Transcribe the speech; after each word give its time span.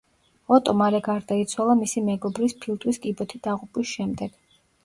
ოტო 0.55 0.71
მალე 0.79 1.01
გარდაიცვალა 1.07 1.75
მისი 1.83 2.03
მეგობრის 2.09 2.57
ფილტვის 2.65 3.01
კიბოთი 3.07 3.45
დაღუპვის 3.49 3.93
შემდეგ. 4.01 4.39